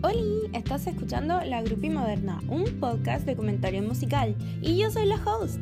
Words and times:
Hola, 0.00 0.48
estás 0.52 0.86
escuchando 0.86 1.40
La 1.44 1.60
Grupi 1.62 1.90
Moderna, 1.90 2.40
un 2.48 2.64
podcast 2.78 3.26
de 3.26 3.34
comentario 3.34 3.82
musical, 3.82 4.36
y 4.62 4.78
yo 4.78 4.90
soy 4.92 5.06
la 5.06 5.16
host. 5.16 5.58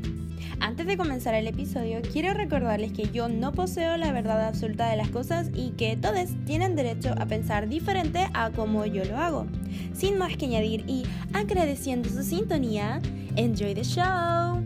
Antes 0.61 0.87
de 0.87 0.98
comenzar 0.98 1.35
el 1.35 1.46
episodio, 1.46 2.01
quiero 2.12 2.35
recordarles 2.35 2.93
que 2.93 3.11
yo 3.11 3.29
no 3.29 3.53
poseo 3.53 3.96
la 3.96 4.12
verdad 4.12 4.46
absoluta 4.46 4.91
de 4.91 4.96
las 4.96 5.09
cosas 5.09 5.49
y 5.54 5.71
que 5.71 5.96
todos 5.96 6.29
tienen 6.45 6.77
derecho 6.77 7.14
a 7.19 7.25
pensar 7.25 7.69
diferente 7.69 8.28
a 8.35 8.51
como 8.51 8.85
yo 8.85 9.04
lo 9.06 9.17
hago. 9.17 9.46
Sin 9.94 10.19
más 10.19 10.37
que 10.37 10.44
añadir 10.44 10.84
y 10.87 11.04
agradeciendo 11.32 12.08
su 12.10 12.22
sintonía, 12.22 13.00
enjoy 13.37 13.74
the 13.74 13.84
show. 13.84 14.62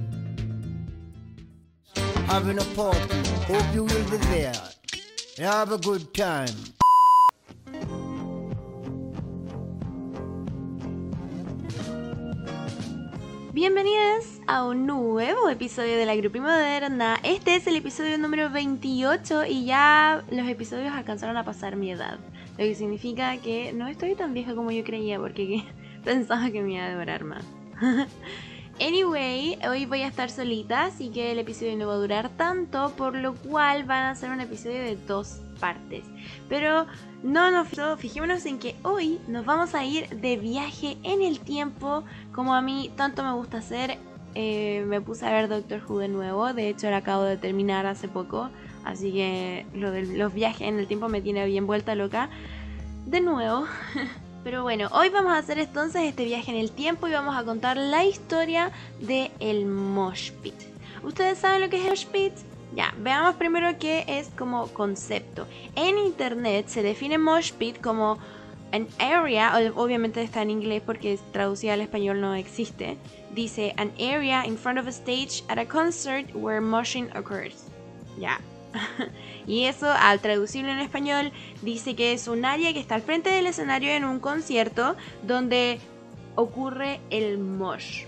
having 2.30 2.58
a 2.58 2.64
party. 2.76 2.98
Hope 3.46 3.74
you 3.74 3.84
will 3.84 4.10
be 4.10 4.16
there. 4.34 4.52
Have 5.38 5.72
a 5.72 5.78
good 5.78 6.14
time. 6.14 6.54
Bienvenidos 13.52 14.40
a 14.46 14.64
un 14.64 14.86
nuevo 14.86 15.48
episodio 15.48 15.96
de 15.96 16.06
la 16.06 16.14
Grupi 16.14 16.38
Moderna. 16.38 17.18
Este 17.24 17.56
es 17.56 17.66
el 17.66 17.74
episodio 17.74 18.16
número 18.16 18.48
28 18.48 19.46
y 19.46 19.64
ya 19.64 20.22
los 20.30 20.48
episodios 20.48 20.92
alcanzaron 20.94 21.36
a 21.36 21.44
pasar 21.44 21.74
mi 21.74 21.90
edad. 21.90 22.20
Lo 22.52 22.58
que 22.58 22.76
significa 22.76 23.36
que 23.38 23.72
no 23.72 23.88
estoy 23.88 24.14
tan 24.14 24.34
vieja 24.34 24.54
como 24.54 24.70
yo 24.70 24.84
creía 24.84 25.18
porque 25.18 25.64
pensaba 26.04 26.48
que 26.52 26.62
me 26.62 26.74
iba 26.74 26.84
a 26.84 26.90
demorar 26.90 27.24
más. 27.24 27.44
Anyway, 28.80 29.58
hoy 29.68 29.84
voy 29.84 30.00
a 30.00 30.06
estar 30.06 30.30
solita, 30.30 30.84
así 30.84 31.10
que 31.10 31.32
el 31.32 31.38
episodio 31.38 31.76
no 31.76 31.86
va 31.86 31.92
a 31.92 31.98
durar 31.98 32.30
tanto, 32.30 32.94
por 32.96 33.14
lo 33.14 33.34
cual 33.34 33.84
van 33.84 34.04
a 34.04 34.14
ser 34.14 34.30
un 34.30 34.40
episodio 34.40 34.80
de 34.80 34.96
dos 34.96 35.42
partes. 35.60 36.02
Pero 36.48 36.86
no 37.22 37.50
nos 37.50 37.68
fijémonos 37.98 38.46
en 38.46 38.58
que 38.58 38.76
hoy 38.82 39.20
nos 39.28 39.44
vamos 39.44 39.74
a 39.74 39.84
ir 39.84 40.08
de 40.08 40.38
viaje 40.38 40.96
en 41.02 41.20
el 41.20 41.40
tiempo, 41.40 42.04
como 42.32 42.54
a 42.54 42.62
mí 42.62 42.90
tanto 42.96 43.22
me 43.22 43.32
gusta 43.32 43.58
hacer. 43.58 43.98
Eh, 44.34 44.82
me 44.86 45.02
puse 45.02 45.26
a 45.26 45.32
ver 45.32 45.50
Doctor 45.50 45.82
Who 45.86 45.98
de 45.98 46.08
nuevo, 46.08 46.54
de 46.54 46.70
hecho 46.70 46.88
lo 46.88 46.96
acabo 46.96 47.24
de 47.24 47.36
terminar 47.36 47.84
hace 47.84 48.08
poco, 48.08 48.48
así 48.84 49.12
que 49.12 49.66
lo 49.74 49.90
de 49.90 50.06
los 50.06 50.32
viajes 50.32 50.66
en 50.66 50.78
el 50.78 50.86
tiempo 50.86 51.10
me 51.10 51.20
tiene 51.20 51.44
bien 51.44 51.66
vuelta 51.66 51.94
loca. 51.94 52.30
De 53.04 53.20
nuevo. 53.20 53.66
Pero 54.42 54.62
bueno, 54.62 54.88
hoy 54.92 55.10
vamos 55.10 55.32
a 55.32 55.38
hacer 55.38 55.58
entonces 55.58 56.02
este 56.02 56.24
viaje 56.24 56.50
en 56.50 56.56
el 56.56 56.70
tiempo 56.70 57.06
y 57.06 57.12
vamos 57.12 57.36
a 57.36 57.44
contar 57.44 57.76
la 57.76 58.04
historia 58.04 58.72
de 59.00 59.30
el 59.38 59.66
Mosh 59.66 60.30
Pit. 60.42 60.54
¿Ustedes 61.02 61.38
saben 61.38 61.60
lo 61.60 61.68
que 61.68 61.76
es 61.76 61.82
el 61.82 61.90
Mosh 61.90 62.06
Pit? 62.06 62.32
Ya, 62.74 62.94
veamos 62.98 63.34
primero 63.34 63.68
qué 63.78 64.04
es 64.06 64.30
como 64.38 64.68
concepto. 64.68 65.46
En 65.76 65.98
internet 65.98 66.68
se 66.68 66.82
define 66.82 67.18
Mosh 67.18 67.52
Pit 67.52 67.80
como 67.82 68.18
an 68.72 68.86
area, 68.98 69.52
obviamente 69.74 70.22
está 70.22 70.42
en 70.42 70.50
inglés 70.50 70.82
porque 70.86 71.18
traducida 71.32 71.74
al 71.74 71.82
español 71.82 72.20
no 72.20 72.34
existe. 72.34 72.96
Dice 73.34 73.74
an 73.76 73.92
area 73.98 74.46
in 74.46 74.56
front 74.56 74.78
of 74.78 74.86
a 74.86 74.90
stage 74.90 75.42
at 75.48 75.58
a 75.58 75.66
concert 75.66 76.26
where 76.34 76.60
moshing 76.60 77.14
occurs. 77.14 77.66
Ya, 78.18 78.40
y 79.46 79.64
eso, 79.64 79.90
al 79.90 80.20
traducirlo 80.20 80.70
en 80.70 80.78
español, 80.78 81.32
dice 81.62 81.96
que 81.96 82.12
es 82.12 82.28
un 82.28 82.44
área 82.44 82.72
que 82.72 82.80
está 82.80 82.94
al 82.94 83.02
frente 83.02 83.30
del 83.30 83.46
escenario 83.46 83.90
en 83.90 84.04
un 84.04 84.20
concierto 84.20 84.96
donde 85.22 85.80
ocurre 86.34 87.00
el 87.10 87.38
mosh. 87.38 88.04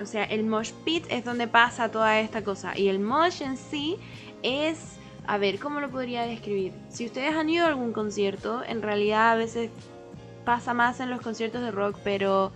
O 0.00 0.06
sea, 0.06 0.24
el 0.24 0.44
mosh 0.44 0.72
pit 0.84 1.04
es 1.10 1.24
donde 1.24 1.46
pasa 1.46 1.90
toda 1.90 2.20
esta 2.20 2.42
cosa. 2.42 2.76
Y 2.76 2.88
el 2.88 2.98
mosh 2.98 3.42
en 3.42 3.56
sí 3.56 3.96
es... 4.42 4.96
A 5.26 5.36
ver, 5.36 5.58
¿cómo 5.58 5.80
lo 5.80 5.90
podría 5.90 6.22
describir? 6.22 6.72
Si 6.88 7.04
ustedes 7.04 7.34
han 7.34 7.50
ido 7.50 7.66
a 7.66 7.68
algún 7.68 7.92
concierto, 7.92 8.64
en 8.66 8.82
realidad 8.82 9.30
a 9.30 9.34
veces 9.36 9.70
pasa 10.44 10.74
más 10.74 10.98
en 11.00 11.10
los 11.10 11.20
conciertos 11.20 11.60
de 11.60 11.70
rock, 11.70 11.98
pero 12.02 12.52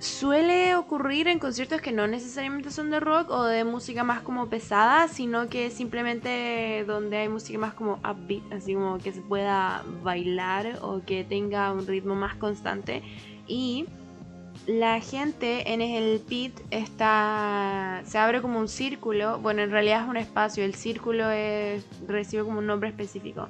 suele 0.00 0.74
ocurrir 0.76 1.28
en 1.28 1.38
conciertos 1.38 1.80
que 1.80 1.92
no 1.92 2.06
necesariamente 2.06 2.70
son 2.70 2.90
de 2.90 3.00
rock 3.00 3.30
o 3.30 3.44
de 3.44 3.64
música 3.64 4.02
más 4.02 4.22
como 4.22 4.48
pesada, 4.48 5.08
sino 5.08 5.48
que 5.48 5.70
simplemente 5.70 6.84
donde 6.86 7.18
hay 7.18 7.28
música 7.28 7.58
más 7.58 7.74
como 7.74 7.94
upbeat, 7.96 8.52
así 8.52 8.74
como 8.74 8.98
que 8.98 9.12
se 9.12 9.20
pueda 9.20 9.84
bailar 10.02 10.78
o 10.80 11.02
que 11.04 11.22
tenga 11.24 11.70
un 11.72 11.86
ritmo 11.86 12.14
más 12.14 12.34
constante. 12.36 13.02
Y 13.46 13.86
la 14.66 15.00
gente 15.00 15.72
en 15.72 15.82
el 15.82 16.20
pit 16.20 16.58
está 16.70 18.02
se 18.04 18.18
abre 18.18 18.40
como 18.40 18.58
un 18.58 18.68
círculo, 18.68 19.38
bueno, 19.38 19.62
en 19.62 19.70
realidad 19.70 20.04
es 20.04 20.08
un 20.08 20.16
espacio, 20.16 20.64
el 20.64 20.74
círculo 20.74 21.30
es, 21.30 21.84
recibe 22.06 22.44
como 22.44 22.58
un 22.58 22.66
nombre 22.66 22.88
específico 22.88 23.48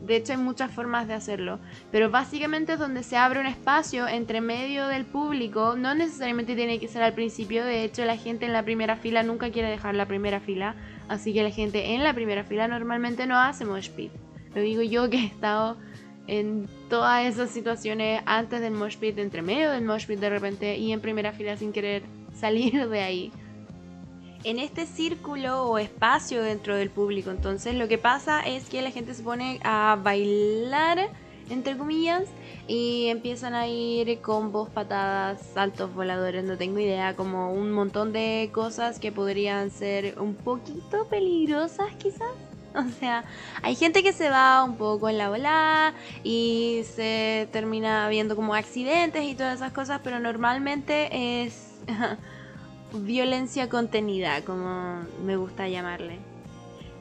de 0.00 0.16
hecho, 0.16 0.32
hay 0.32 0.38
muchas 0.38 0.70
formas 0.70 1.08
de 1.08 1.14
hacerlo. 1.14 1.58
Pero 1.90 2.10
básicamente 2.10 2.74
es 2.74 2.78
donde 2.78 3.02
se 3.02 3.16
abre 3.16 3.40
un 3.40 3.46
espacio 3.46 4.06
entre 4.06 4.40
medio 4.40 4.86
del 4.86 5.04
público. 5.04 5.76
No 5.76 5.94
necesariamente 5.94 6.54
tiene 6.54 6.78
que 6.78 6.88
ser 6.88 7.02
al 7.02 7.14
principio. 7.14 7.64
De 7.64 7.84
hecho, 7.84 8.04
la 8.04 8.16
gente 8.16 8.46
en 8.46 8.52
la 8.52 8.62
primera 8.62 8.96
fila 8.96 9.22
nunca 9.22 9.50
quiere 9.50 9.70
dejar 9.70 9.94
la 9.94 10.06
primera 10.06 10.40
fila. 10.40 10.74
Así 11.08 11.32
que 11.32 11.42
la 11.42 11.50
gente 11.50 11.94
en 11.94 12.04
la 12.04 12.14
primera 12.14 12.44
fila 12.44 12.68
normalmente 12.68 13.26
no 13.26 13.38
hace 13.38 13.64
mosh 13.64 13.90
pit. 13.90 14.12
Lo 14.54 14.60
digo 14.60 14.82
yo 14.82 15.10
que 15.10 15.18
he 15.18 15.26
estado 15.26 15.76
en 16.26 16.68
todas 16.90 17.26
esas 17.26 17.50
situaciones 17.50 18.22
antes 18.26 18.60
del 18.60 18.74
mosh 18.74 18.96
entre 19.00 19.42
medio 19.42 19.70
del 19.70 19.84
mosh 19.84 20.06
de 20.06 20.30
repente 20.30 20.76
y 20.76 20.92
en 20.92 21.00
primera 21.00 21.32
fila 21.32 21.56
sin 21.56 21.72
querer 21.72 22.02
salir 22.34 22.88
de 22.88 23.00
ahí 23.00 23.32
en 24.44 24.58
este 24.58 24.86
círculo 24.86 25.64
o 25.64 25.78
espacio 25.78 26.42
dentro 26.42 26.76
del 26.76 26.90
público. 26.90 27.30
Entonces 27.30 27.74
lo 27.74 27.88
que 27.88 27.98
pasa 27.98 28.40
es 28.42 28.68
que 28.68 28.82
la 28.82 28.90
gente 28.90 29.14
se 29.14 29.22
pone 29.22 29.60
a 29.64 29.98
bailar, 30.02 31.10
entre 31.50 31.76
comillas, 31.76 32.24
y 32.66 33.06
empiezan 33.08 33.54
a 33.54 33.66
ir 33.66 34.20
combos, 34.20 34.68
patadas, 34.68 35.40
saltos 35.54 35.94
voladores, 35.94 36.44
no 36.44 36.56
tengo 36.58 36.78
idea, 36.78 37.16
como 37.16 37.52
un 37.52 37.72
montón 37.72 38.12
de 38.12 38.50
cosas 38.52 38.98
que 38.98 39.10
podrían 39.10 39.70
ser 39.70 40.18
un 40.18 40.34
poquito 40.34 41.06
peligrosas 41.08 41.94
quizás. 41.96 42.28
O 42.74 42.84
sea, 43.00 43.24
hay 43.62 43.74
gente 43.74 44.02
que 44.02 44.12
se 44.12 44.28
va 44.28 44.62
un 44.62 44.76
poco 44.76 45.08
en 45.08 45.16
la 45.16 45.30
volada 45.30 45.94
y 46.22 46.82
se 46.84 47.48
termina 47.50 48.08
viendo 48.10 48.36
como 48.36 48.54
accidentes 48.54 49.24
y 49.24 49.34
todas 49.34 49.56
esas 49.56 49.72
cosas, 49.72 50.02
pero 50.04 50.20
normalmente 50.20 51.44
es 51.44 51.80
violencia 52.92 53.68
contenida, 53.68 54.42
como 54.44 55.02
me 55.24 55.36
gusta 55.36 55.68
llamarle. 55.68 56.18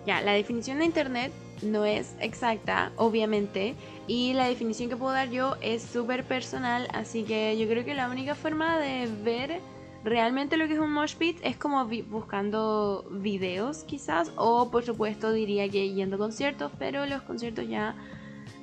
Ya, 0.06 0.22
la 0.22 0.34
definición 0.34 0.80
de 0.80 0.86
Internet 0.86 1.34
no 1.62 1.86
es 1.86 2.16
exacta, 2.20 2.92
obviamente, 2.96 3.76
y 4.08 4.34
la 4.34 4.48
definición 4.48 4.90
que 4.90 4.96
puedo 4.96 5.12
dar 5.12 5.30
yo 5.30 5.56
es 5.62 5.82
súper 5.84 6.24
personal, 6.24 6.88
así 6.94 7.24
que 7.24 7.58
yo 7.58 7.68
creo 7.68 7.84
que 7.84 7.94
la 7.94 8.10
única 8.10 8.36
forma 8.36 8.78
de 8.80 9.10
ver 9.24 9.60
realmente 10.04 10.56
lo 10.56 10.68
que 10.68 10.74
es 10.74 10.80
un 10.80 10.94
mosh 10.94 11.16
pit 11.16 11.38
es 11.44 11.58
como 11.58 11.84
buscando 12.10 13.06
videos 13.12 13.84
quizás, 13.84 14.32
o 14.38 14.70
por 14.72 14.86
supuesto 14.86 15.34
diría 15.34 15.68
que 15.68 15.94
yendo 15.94 16.16
a 16.16 16.20
conciertos, 16.20 16.72
pero 16.80 17.06
los 17.06 17.22
conciertos 17.24 17.68
ya 17.68 17.96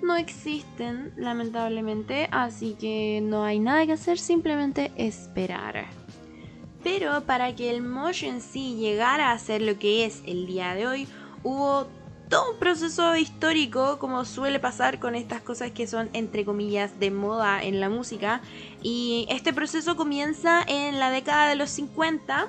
no 0.02 0.16
existen 0.16 1.12
lamentablemente, 1.16 2.28
así 2.30 2.74
que 2.74 3.20
no 3.22 3.44
hay 3.44 3.58
nada 3.58 3.84
que 3.84 3.92
hacer, 3.92 4.18
simplemente 4.18 4.92
esperar. 4.96 6.03
Pero 6.84 7.22
para 7.22 7.56
que 7.56 7.70
el 7.70 7.82
mosh 7.82 8.24
en 8.24 8.42
sí 8.42 8.76
llegara 8.76 9.32
a 9.32 9.38
ser 9.38 9.62
lo 9.62 9.78
que 9.78 10.04
es 10.04 10.22
el 10.26 10.46
día 10.46 10.74
de 10.74 10.86
hoy, 10.86 11.08
hubo 11.42 11.88
todo 12.28 12.52
un 12.52 12.58
proceso 12.58 13.16
histórico, 13.16 13.98
como 13.98 14.24
suele 14.24 14.58
pasar 14.60 14.98
con 14.98 15.14
estas 15.14 15.40
cosas 15.40 15.70
que 15.70 15.86
son, 15.86 16.10
entre 16.12 16.44
comillas, 16.44 17.00
de 17.00 17.10
moda 17.10 17.62
en 17.62 17.80
la 17.80 17.88
música. 17.88 18.42
Y 18.82 19.26
este 19.30 19.52
proceso 19.52 19.96
comienza 19.96 20.62
en 20.66 20.98
la 20.98 21.10
década 21.10 21.48
de 21.48 21.56
los 21.56 21.70
50, 21.70 22.48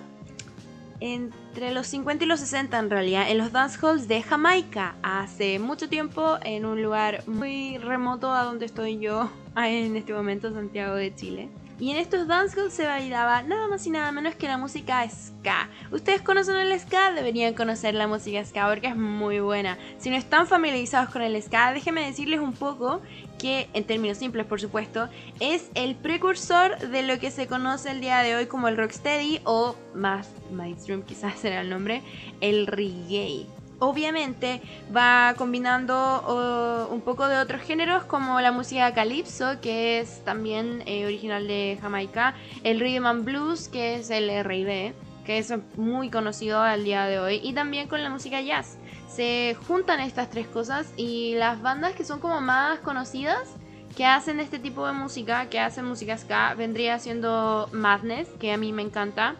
entre 1.00 1.74
los 1.74 1.88
50 1.88 2.26
y 2.26 2.28
los 2.28 2.40
60 2.42 2.78
en 2.78 2.90
realidad, 2.90 3.30
en 3.30 3.38
los 3.38 3.52
dance 3.54 3.78
halls 3.82 4.08
de 4.08 4.22
Jamaica, 4.22 4.96
hace 5.02 5.60
mucho 5.60 5.88
tiempo, 5.88 6.38
en 6.42 6.66
un 6.66 6.82
lugar 6.82 7.24
muy 7.28 7.78
remoto 7.78 8.34
a 8.34 8.44
donde 8.44 8.66
estoy 8.66 9.00
yo 9.00 9.30
en 9.58 9.96
este 9.96 10.14
momento, 10.14 10.52
Santiago 10.52 10.96
de 10.96 11.16
Chile. 11.16 11.50
Y 11.78 11.92
en 11.92 11.98
estos 11.98 12.28
dancehalls 12.28 12.74
se 12.74 12.86
bailaba 12.86 13.42
nada 13.42 13.68
más 13.68 13.86
y 13.86 13.90
nada 13.90 14.12
menos 14.14 14.36
que 14.36 14.48
la 14.48 14.58
música 14.58 15.06
ska. 15.10 15.70
Ustedes 15.92 16.22
conocen 16.22 16.56
el 16.56 16.80
ska, 16.80 17.12
deberían 17.12 17.54
conocer 17.54 17.94
la 17.96 18.08
música 18.08 18.46
ska 18.46 18.70
porque 18.70 18.88
es 18.88 18.96
muy 18.96 19.42
buena. 19.42 19.78
Si 19.98 20.10
no 20.10 20.16
están 20.16 20.48
familiarizados 20.48 21.10
con 21.10 21.22
el 21.22 21.42
ska, 21.42 21.74
déjenme 21.74 22.06
decirles 22.06 22.40
un 22.40 22.54
poco 22.54 23.02
que, 23.38 23.68
en 23.74 23.84
términos 23.84 24.18
simples 24.18 24.46
por 24.46 24.62
supuesto, 24.62 25.10
es 25.42 25.70
el 25.76 25.96
precursor 25.96 26.78
de 26.80 27.04
lo 27.04 27.20
que 27.20 27.30
se 27.30 27.48
conoce 27.48 27.92
el 27.92 28.00
día 28.00 28.20
de 28.20 28.36
hoy 28.36 28.46
como 28.46 28.70
el 28.70 28.78
rocksteady 28.78 29.42
o 29.44 29.76
más 29.94 30.30
mainstream 30.52 31.04
quizás 31.04 31.36
será 31.40 31.60
el 31.60 31.70
nombre, 31.70 32.02
el 32.40 32.68
reggae. 32.68 33.48
Obviamente 33.80 34.62
va 34.96 35.34
combinando 35.38 36.88
un 36.92 37.02
poco 37.02 37.28
de 37.28 37.38
otros 37.38 37.62
géneros 37.62 38.04
como 38.06 38.40
la 38.40 38.52
música 38.52 38.94
calypso, 38.94 39.60
que 39.62 40.00
es 40.00 40.24
también 40.24 40.84
eh, 40.86 41.06
original 41.06 41.48
de 41.48 41.78
Jamaica, 41.82 42.36
el 42.64 42.80
rhythm 42.80 43.06
and 43.06 43.26
blues, 43.26 43.68
que 43.68 43.96
es 43.96 44.10
el 44.10 44.30
R&B, 44.30 44.94
que 45.26 45.38
es 45.40 45.54
muy 45.76 46.10
conocido 46.10 46.62
al 46.62 46.84
día 46.84 47.06
de 47.06 47.20
hoy, 47.20 47.42
y 47.44 47.54
también 47.54 47.88
con 47.88 48.02
la 48.02 48.10
música 48.10 48.42
jazz. 48.42 48.78
Se 49.10 49.56
juntan 49.68 50.00
estas 50.00 50.30
tres 50.30 50.48
cosas 50.48 50.94
y 50.98 51.36
las 51.36 51.62
bandas 51.62 51.94
que 51.96 52.06
son 52.06 52.20
como 52.20 52.42
más 52.42 52.80
conocidas 52.80 53.56
que 53.96 54.06
hacen 54.06 54.40
este 54.40 54.60
tipo 54.60 54.86
de 54.86 54.94
música, 54.94 55.50
que 55.50 55.60
hacen 55.60 55.86
música 55.86 56.18
ska, 56.18 56.54
vendría 56.54 57.00
siendo 57.00 57.70
Madness, 57.72 58.28
que 58.40 58.52
a 58.52 58.58
mí 58.58 58.74
me 58.74 58.82
encanta. 58.82 59.36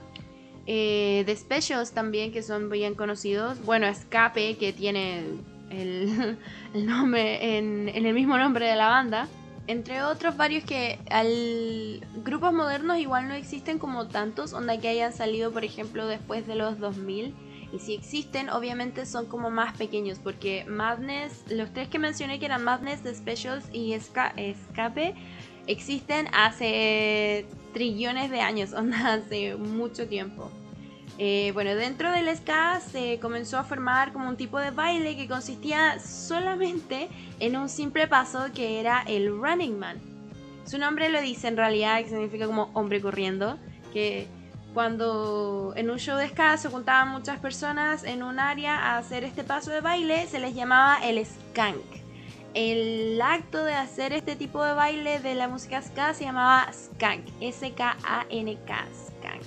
Eh, 0.68 1.26
Specials 1.38 1.92
también, 1.92 2.32
que 2.32 2.42
son 2.42 2.70
bien 2.70 2.96
conocidos. 2.96 3.64
Bueno, 3.66 3.88
Escape, 3.88 4.58
que 4.58 4.74
tiene 4.74 5.24
el, 5.70 6.38
nombre 6.74 7.58
en, 7.58 7.90
el 7.90 8.14
mismo 8.14 8.38
nombre 8.38 8.68
de 8.68 8.76
la 8.76 8.90
banda. 8.90 9.28
Entre 9.68 10.04
otros 10.04 10.38
varios 10.38 10.64
que 10.64 11.00
al 11.10 12.06
grupos 12.24 12.54
modernos 12.54 13.00
igual 13.00 13.28
no 13.28 13.34
existen 13.34 13.80
como 13.80 14.08
tantos, 14.08 14.54
onda 14.54 14.80
que 14.80 14.90
hayan 14.90 15.12
salido 15.12 15.52
por 15.52 15.64
ejemplo 15.66 16.06
después 16.06 16.46
de 16.46 16.54
los 16.54 16.78
2000 16.78 17.34
y 17.74 17.80
si 17.80 17.96
existen 17.96 18.52
obviamente 18.52 19.08
son 19.08 19.26
como 19.26 19.50
más 19.50 19.76
pequeños 19.76 20.20
porque 20.24 20.66
Madness, 20.66 21.46
los 21.50 21.74
tres 21.74 21.88
que 21.88 21.98
mencioné 21.98 22.38
que 22.38 22.46
eran 22.46 22.64
Madness, 22.64 23.02
The 23.02 23.16
Specials 23.16 23.66
y 23.74 23.94
Escape 23.94 25.16
existen 25.68 26.28
hace 26.34 27.46
trillones 27.74 28.32
de 28.32 28.42
años, 28.42 28.74
onda 28.78 29.14
hace 29.14 29.56
mucho 29.56 30.08
tiempo. 30.08 30.52
Eh, 31.18 31.52
bueno, 31.54 31.76
dentro 31.76 32.12
del 32.12 32.36
ska 32.36 32.82
se 32.82 33.20
comenzó 33.22 33.58
a 33.58 33.64
formar 33.64 34.12
como 34.12 34.28
un 34.28 34.36
tipo 34.36 34.60
de 34.60 34.72
baile 34.72 35.16
que 35.16 35.30
consistía 35.30 35.98
solamente 36.00 37.08
en 37.40 37.56
un 37.56 37.70
simple 37.70 38.08
paso 38.08 38.48
que 38.54 38.82
era 38.82 39.04
el 39.08 39.30
Running 39.30 39.80
Man. 39.80 39.98
Su 40.66 40.78
nombre 40.78 41.10
lo 41.10 41.22
dice 41.22 41.48
en 41.48 41.58
realidad, 41.58 42.00
que 42.00 42.10
significa 42.10 42.48
como 42.48 42.70
hombre 42.74 43.00
corriendo, 43.00 43.58
que 43.94 44.28
cuando 44.74 45.72
en 45.78 45.90
un 45.90 46.00
show 46.00 46.18
de 46.18 46.28
ska 46.28 46.58
se 46.58 46.70
juntaban 46.70 47.10
muchas 47.10 47.40
personas 47.40 48.04
en 48.04 48.24
un 48.24 48.40
área 48.40 48.76
a 48.78 48.98
hacer 48.98 49.24
este 49.24 49.46
paso 49.46 49.72
de 49.72 49.80
baile, 49.80 50.28
se 50.28 50.40
les 50.40 50.54
llamaba 50.54 50.98
el 51.02 51.26
skank. 51.26 52.05
El 52.56 53.22
acto 53.22 53.66
de 53.66 53.74
hacer 53.74 54.14
este 54.14 54.38
tipo 54.38 54.64
de 54.64 54.74
baile 54.74 55.20
de 55.20 55.36
la 55.36 55.50
música 55.50 55.82
ska 55.82 56.14
se 56.14 56.24
llamaba 56.24 56.72
skank, 56.72 57.26
S-K-A-N-K, 57.42 58.86
skank. 58.96 59.44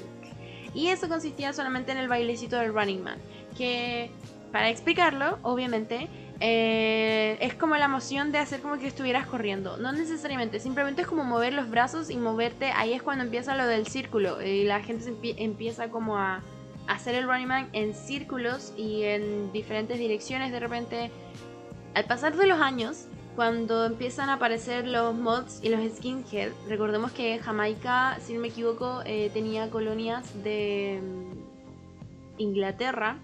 Y 0.75 0.89
eso 0.89 1.09
consistía 1.09 1.55
solamente 1.55 1.91
en 1.91 1.97
el 1.97 2.07
bailecito 2.07 2.57
del 2.57 2.75
Running 2.75 3.03
Man. 3.03 3.19
Que, 3.57 4.11
para 4.53 4.69
explicarlo, 4.69 5.39
obviamente, 5.41 6.09
eh, 6.41 7.39
es 7.41 7.55
como 7.55 7.77
la 7.77 7.87
emoción 7.87 8.31
de 8.31 8.39
hacer 8.39 8.61
como 8.61 8.79
que 8.79 8.87
estuvieras 8.87 9.27
corriendo. 9.27 9.79
No 9.79 9.91
necesariamente, 9.93 10.61
simplemente 10.61 11.01
es 11.01 11.09
como 11.09 11.25
mover 11.25 11.55
los 11.55 11.71
brazos 11.71 12.11
y 12.11 12.17
moverte. 12.19 12.73
Ahí 12.77 12.93
es 12.93 13.03
cuando 13.03 13.25
empieza 13.25 13.57
lo 13.57 13.67
del 13.67 13.87
círculo. 13.87 14.43
Y 14.43 14.65
la 14.65 14.83
gente 14.83 15.15
empieza 15.39 15.89
como 15.89 16.19
a 16.19 16.43
hacer 16.87 17.15
el 17.15 17.27
Running 17.27 17.49
Man 17.49 17.69
en 17.73 17.95
círculos 17.95 18.75
y 18.77 19.05
en 19.05 19.51
diferentes 19.53 19.99
direcciones. 19.99 20.53
De 20.53 20.61
repente, 20.61 21.11
al 21.99 22.05
pasar 22.05 22.37
de 22.37 22.47
los 22.47 22.61
años, 22.61 23.07
cuando 23.35 23.85
empiezan 23.85 24.29
a 24.29 24.35
aparecer 24.35 24.87
los 24.87 25.17
mods 25.17 25.59
y 25.65 25.69
los 25.69 25.81
skinhead, 25.97 26.53
recordemos 26.69 27.11
que 27.11 27.41
Jamaica, 27.41 28.19
si 28.21 28.35
no 28.35 28.41
me 28.41 28.49
equivoco, 28.49 29.03
eh, 29.05 29.33
tenía 29.35 29.69
colonias 29.69 30.45
de 30.45 31.01
mm, 31.03 32.41
Inglaterra, 32.41 33.19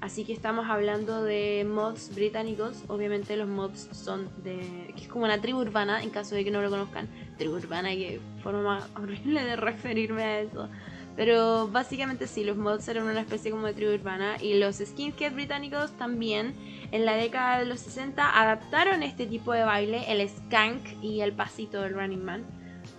así 0.00 0.24
que 0.24 0.32
estamos 0.32 0.70
hablando 0.70 1.24
de 1.24 1.66
mods 1.68 2.14
británicos, 2.14 2.84
obviamente 2.86 3.36
los 3.36 3.48
mods 3.48 3.88
son 3.90 4.28
de... 4.44 4.92
que 4.94 5.02
es 5.02 5.08
como 5.08 5.24
una 5.24 5.40
tribu 5.40 5.58
urbana, 5.58 6.00
en 6.00 6.10
caso 6.10 6.36
de 6.36 6.44
que 6.44 6.52
no 6.52 6.62
lo 6.62 6.70
conozcan, 6.70 7.08
tribu 7.36 7.56
urbana, 7.56 7.90
que 7.90 8.20
forma 8.44 8.86
horrible 8.94 9.42
de 9.42 9.56
referirme 9.56 10.22
a 10.22 10.40
eso. 10.40 10.68
Pero 11.16 11.66
básicamente 11.66 12.28
sí, 12.28 12.44
los 12.44 12.56
mods 12.56 12.86
eran 12.86 13.08
una 13.08 13.22
especie 13.22 13.50
como 13.50 13.66
de 13.66 13.74
tribu 13.74 13.92
urbana 13.92 14.36
y 14.40 14.54
los 14.60 14.76
skinhead 14.76 15.34
británicos 15.34 15.90
también 15.98 16.54
en 16.92 17.04
la 17.04 17.14
década 17.14 17.58
de 17.58 17.66
los 17.66 17.80
60 17.80 18.40
adaptaron 18.40 19.02
este 19.02 19.26
tipo 19.26 19.52
de 19.52 19.62
baile, 19.62 20.04
el 20.10 20.28
skank 20.28 21.02
y 21.02 21.20
el 21.20 21.32
pasito 21.32 21.82
del 21.82 21.94
Running 21.94 22.24
Man. 22.24 22.44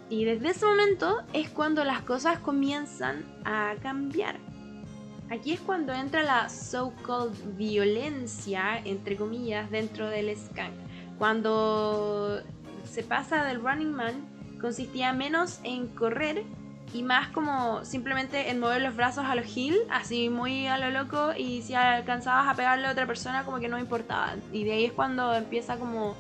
Y 0.10 0.26
desde 0.26 0.50
ese 0.50 0.66
momento 0.66 1.22
es 1.34 1.50
cuando 1.50 1.84
las 1.84 2.02
cosas 2.02 2.40
comienzan 2.40 3.24
a 3.46 3.76
cambiar. 3.82 4.38
Aquí 5.30 5.54
es 5.54 5.62
cuando 5.62 5.94
entra 5.94 6.24
la 6.24 6.50
so-called 6.50 7.56
violencia, 7.56 8.82
entre 8.84 9.16
comillas, 9.16 9.72
dentro 9.72 10.10
del 10.10 10.36
skank. 10.36 10.74
Cuando 11.18 12.42
se 12.84 13.04
pasa 13.04 13.46
del 13.46 13.62
Running 13.62 13.94
Man, 13.94 14.58
consistía 14.60 15.14
menos 15.14 15.62
en 15.64 15.88
correr 15.88 16.44
y 16.94 17.04
más 17.04 17.30
como 17.30 17.86
simplemente 17.86 18.50
en 18.50 18.60
mover 18.60 18.82
los 18.82 18.96
brazos 18.96 19.26
a 19.26 19.36
los 19.36 19.56
hill, 19.56 19.78
así 19.90 20.30
muy 20.30 20.68
a 20.68 20.78
lo 20.78 20.90
loco, 20.90 21.34
y 21.38 21.62
si 21.62 21.74
alcanzabas 21.74 22.48
a 22.48 22.56
pegarle 22.56 22.88
a 22.88 22.92
otra 22.92 23.08
persona 23.08 23.46
como 23.46 23.60
que 23.60 23.70
no 23.70 23.80
importaba. 23.80 24.36
Y 24.52 24.64
de 24.64 24.74
ahí 24.74 24.86
es 24.86 24.92
cuando 24.92 25.34
empieza 25.34 25.78
como 25.78 26.16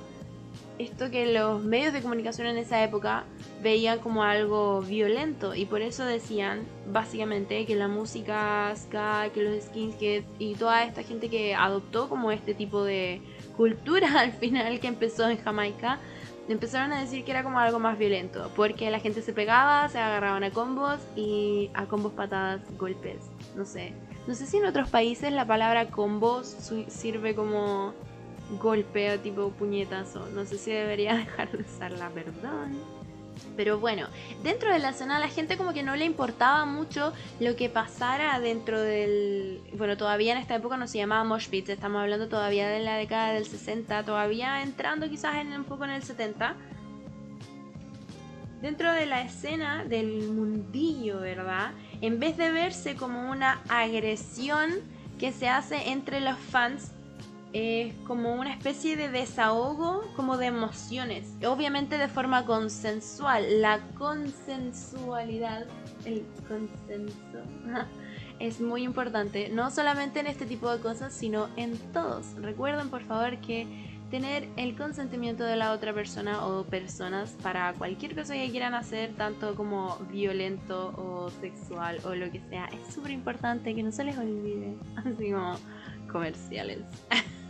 esto 0.79 1.11
que 1.11 1.31
los 1.31 1.63
medios 1.63 1.93
de 1.93 2.01
comunicación 2.01 2.47
en 2.47 2.57
esa 2.57 2.83
época 2.83 3.23
veían 3.61 3.99
como 3.99 4.23
algo 4.23 4.81
violento 4.81 5.53
y 5.53 5.65
por 5.65 5.81
eso 5.81 6.05
decían 6.05 6.63
básicamente 6.91 7.65
que 7.65 7.75
la 7.75 7.87
música 7.87 8.73
ska, 8.75 9.29
que 9.33 9.43
los 9.43 9.63
skinheads 9.63 10.25
y 10.39 10.55
toda 10.55 10.83
esta 10.83 11.03
gente 11.03 11.29
que 11.29 11.53
adoptó 11.53 12.09
como 12.09 12.31
este 12.31 12.53
tipo 12.53 12.83
de 12.83 13.21
cultura 13.55 14.07
al 14.19 14.31
final 14.31 14.79
que 14.79 14.87
empezó 14.87 15.29
en 15.29 15.37
Jamaica 15.37 15.99
empezaron 16.51 16.91
a 16.93 16.99
decir 16.99 17.23
que 17.23 17.31
era 17.31 17.43
como 17.43 17.59
algo 17.59 17.79
más 17.79 17.97
violento, 17.97 18.51
porque 18.55 18.89
la 18.91 18.99
gente 18.99 19.21
se 19.21 19.33
pegaba, 19.33 19.87
se 19.89 19.99
agarraban 19.99 20.43
a 20.43 20.51
combos 20.51 20.99
y 21.15 21.69
a 21.73 21.85
combos, 21.85 22.13
patadas, 22.13 22.61
golpes, 22.77 23.29
no 23.55 23.65
sé. 23.65 23.93
No 24.27 24.35
sé 24.35 24.45
si 24.45 24.57
en 24.57 24.65
otros 24.65 24.89
países 24.89 25.31
la 25.31 25.45
palabra 25.45 25.89
combos 25.89 26.47
sirve 26.87 27.33
como 27.35 27.93
golpe 28.59 29.11
o 29.13 29.19
tipo 29.19 29.49
puñetazo. 29.51 30.27
No 30.29 30.45
sé 30.45 30.57
si 30.57 30.71
debería 30.71 31.15
dejar 31.17 31.51
de 31.51 31.63
usarla, 31.63 32.09
perdón. 32.09 33.00
Pero 33.55 33.79
bueno, 33.79 34.07
dentro 34.43 34.71
de 34.71 34.79
la 34.79 34.93
zona 34.93 35.19
la 35.19 35.27
gente 35.27 35.57
como 35.57 35.73
que 35.73 35.83
no 35.83 35.95
le 35.95 36.05
importaba 36.05 36.65
mucho 36.65 37.13
lo 37.39 37.55
que 37.55 37.69
pasara 37.69 38.39
dentro 38.39 38.81
del... 38.81 39.61
Bueno, 39.73 39.97
todavía 39.97 40.33
en 40.33 40.39
esta 40.39 40.55
época 40.55 40.77
no 40.77 40.87
se 40.87 40.97
llamaba 40.97 41.23
Mosh 41.23 41.47
estamos 41.51 42.01
hablando 42.01 42.27
todavía 42.27 42.69
de 42.69 42.79
la 42.79 42.95
década 42.95 43.33
del 43.33 43.45
60, 43.45 44.03
todavía 44.03 44.61
entrando 44.61 45.09
quizás 45.09 45.35
en 45.35 45.53
un 45.53 45.63
poco 45.65 45.83
en 45.85 45.91
el 45.91 46.03
70. 46.03 46.55
Dentro 48.61 48.93
de 48.93 49.05
la 49.05 49.21
escena 49.21 49.83
del 49.85 50.29
mundillo, 50.29 51.19
¿verdad? 51.19 51.71
En 52.01 52.19
vez 52.19 52.37
de 52.37 52.51
verse 52.51 52.95
como 52.95 53.31
una 53.31 53.61
agresión 53.69 54.71
que 55.19 55.31
se 55.31 55.49
hace 55.49 55.89
entre 55.89 56.19
los 56.21 56.37
fans, 56.37 56.91
es 57.53 57.93
como 58.07 58.35
una 58.35 58.53
especie 58.53 58.95
de 58.95 59.09
desahogo 59.09 60.03
como 60.15 60.37
de 60.37 60.47
emociones, 60.47 61.33
obviamente 61.45 61.97
de 61.97 62.07
forma 62.07 62.45
consensual. 62.45 63.61
La 63.61 63.79
consensualidad, 63.97 65.65
el 66.05 66.25
consenso, 66.47 67.43
es 68.39 68.61
muy 68.61 68.83
importante, 68.83 69.49
no 69.49 69.69
solamente 69.69 70.19
en 70.19 70.27
este 70.27 70.45
tipo 70.45 70.71
de 70.71 70.81
cosas, 70.81 71.13
sino 71.13 71.49
en 71.57 71.77
todos. 71.91 72.35
Recuerden 72.35 72.89
por 72.89 73.03
favor 73.03 73.37
que 73.41 73.67
tener 74.09 74.49
el 74.57 74.75
consentimiento 74.75 75.45
de 75.45 75.55
la 75.55 75.71
otra 75.71 75.93
persona 75.93 76.45
o 76.45 76.65
personas 76.65 77.31
para 77.41 77.73
cualquier 77.73 78.13
cosa 78.13 78.33
que 78.33 78.49
quieran 78.51 78.73
hacer, 78.73 79.13
tanto 79.15 79.55
como 79.55 79.97
violento 80.11 80.93
o 80.97 81.29
sexual 81.39 81.99
o 82.03 82.13
lo 82.13 82.29
que 82.29 82.41
sea, 82.49 82.65
es 82.65 82.93
súper 82.93 83.11
importante 83.11 83.73
que 83.73 83.83
no 83.83 83.91
se 83.91 84.03
les 84.03 84.17
olvide, 84.17 84.75
así 84.97 85.31
como 85.31 85.55
comerciales. 86.11 86.79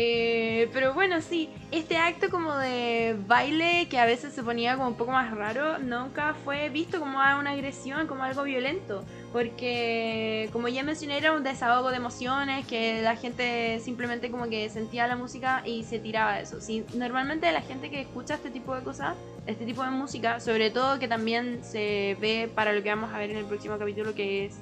Eh, 0.00 0.70
pero 0.72 0.94
bueno, 0.94 1.20
sí, 1.20 1.50
este 1.72 1.96
acto 1.96 2.30
como 2.30 2.56
de 2.56 3.16
baile 3.26 3.88
que 3.90 3.98
a 3.98 4.06
veces 4.06 4.32
se 4.32 4.44
ponía 4.44 4.76
como 4.76 4.90
un 4.90 4.94
poco 4.94 5.10
más 5.10 5.36
raro, 5.36 5.80
nunca 5.80 6.36
fue 6.44 6.68
visto 6.68 7.00
como 7.00 7.18
una 7.18 7.50
agresión, 7.50 8.06
como 8.06 8.22
algo 8.22 8.44
violento. 8.44 9.04
Porque, 9.32 10.48
como 10.52 10.68
ya 10.68 10.84
mencioné, 10.84 11.18
era 11.18 11.32
un 11.32 11.42
desahogo 11.42 11.90
de 11.90 11.96
emociones, 11.96 12.64
que 12.64 13.02
la 13.02 13.16
gente 13.16 13.80
simplemente 13.80 14.30
como 14.30 14.48
que 14.48 14.70
sentía 14.70 15.08
la 15.08 15.16
música 15.16 15.62
y 15.66 15.82
se 15.82 15.98
tiraba 15.98 16.38
eso. 16.38 16.60
Sí, 16.60 16.84
normalmente 16.94 17.50
la 17.50 17.62
gente 17.62 17.90
que 17.90 18.00
escucha 18.00 18.34
este 18.34 18.50
tipo 18.50 18.76
de 18.76 18.84
cosas, 18.84 19.16
este 19.48 19.66
tipo 19.66 19.82
de 19.82 19.90
música, 19.90 20.38
sobre 20.38 20.70
todo 20.70 21.00
que 21.00 21.08
también 21.08 21.64
se 21.64 22.16
ve 22.20 22.48
para 22.54 22.72
lo 22.72 22.84
que 22.84 22.90
vamos 22.90 23.12
a 23.12 23.18
ver 23.18 23.30
en 23.30 23.38
el 23.38 23.46
próximo 23.46 23.78
capítulo, 23.78 24.14
que 24.14 24.46
es 24.46 24.60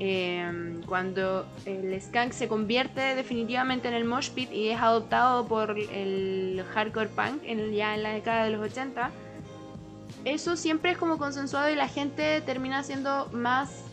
Em, 0.00 0.82
cuando 0.82 1.46
el 1.66 2.00
skank 2.00 2.32
se 2.32 2.48
convierte 2.48 3.14
definitivamente 3.14 3.86
en 3.86 3.94
el 3.94 4.04
mosh 4.04 4.30
pit 4.30 4.52
y 4.52 4.70
es 4.70 4.80
adoptado 4.80 5.46
por 5.46 5.78
el 5.78 6.64
hardcore 6.74 7.08
punk 7.10 7.42
en, 7.44 7.72
ya 7.72 7.94
en 7.94 8.02
la 8.02 8.10
década 8.10 8.44
de 8.44 8.50
los 8.50 8.60
80, 8.60 9.10
eso 10.24 10.56
siempre 10.56 10.90
es 10.90 10.98
como 10.98 11.16
consensuado 11.16 11.70
y 11.70 11.76
la 11.76 11.86
gente 11.86 12.40
termina 12.40 12.82
siendo 12.82 13.28
más 13.32 13.84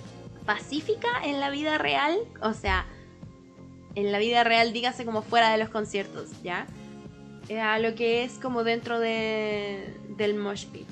pacífica 0.45 1.07
en 1.23 1.39
la 1.39 1.51
vida 1.51 1.77
real, 1.77 2.17
o 2.41 2.53
sea, 2.53 2.85
en 3.93 4.11
la 4.11 4.17
vida 4.17 4.43
real 4.43 4.73
dígase 4.73 5.05
como 5.05 5.21
fuera 5.21 5.51
de 5.51 5.59
los 5.59 5.69
conciertos, 5.69 6.29
¿ya? 6.41 6.65
A 7.61 7.77
lo 7.79 7.93
que 7.93 8.23
es 8.23 8.39
como 8.39 8.63
dentro 8.63 8.99
de, 8.99 9.93
del 10.17 10.35
mosh 10.35 10.65
pit. 10.65 10.87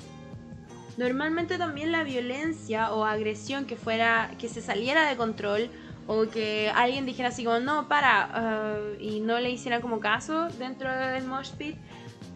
Normalmente 1.00 1.56
también 1.56 1.92
la 1.92 2.04
violencia 2.04 2.92
o 2.92 3.06
agresión 3.06 3.64
que 3.64 3.74
fuera, 3.74 4.32
que 4.38 4.50
se 4.50 4.60
saliera 4.60 5.08
de 5.08 5.16
control 5.16 5.70
o 6.06 6.28
que 6.28 6.70
alguien 6.74 7.06
dijera 7.06 7.30
así 7.30 7.42
como 7.42 7.58
no, 7.58 7.88
para, 7.88 8.74
uh, 8.76 9.02
y 9.02 9.20
no 9.20 9.40
le 9.40 9.48
hiciera 9.50 9.80
como 9.80 9.98
caso 9.98 10.50
dentro 10.58 10.94
del 10.94 11.24
mosh 11.24 11.52
pit, 11.52 11.76